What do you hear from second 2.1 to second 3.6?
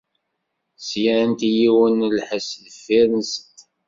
lḥess deffir-sent.